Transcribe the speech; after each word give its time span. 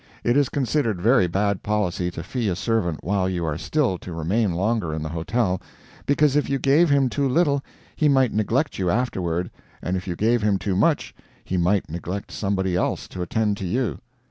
It 0.23 0.35
is 0.35 0.49
considered 0.49 0.99
very 0.99 1.27
bad 1.27 1.61
policy 1.61 2.09
to 2.09 2.23
fee 2.23 2.49
a 2.49 2.55
servant 2.55 3.03
while 3.03 3.29
you 3.29 3.45
are 3.45 3.55
still 3.55 3.99
to 3.99 4.11
remain 4.13 4.51
longer 4.51 4.95
in 4.95 5.03
the 5.03 5.09
hotel, 5.09 5.61
because 6.07 6.35
if 6.35 6.49
you 6.49 6.57
gave 6.57 6.89
him 6.89 7.07
too 7.07 7.29
little 7.29 7.63
he 7.95 8.09
might 8.09 8.33
neglect 8.33 8.79
you 8.79 8.89
afterward, 8.89 9.51
and 9.79 9.95
if 9.95 10.07
you 10.07 10.15
gave 10.15 10.41
him 10.41 10.57
too 10.57 10.75
much 10.75 11.13
he 11.45 11.55
might 11.55 11.87
neglect 11.87 12.31
somebody 12.31 12.75
else 12.75 13.07
to 13.09 13.21
attend 13.21 13.57
to 13.57 13.67
you. 13.67 13.99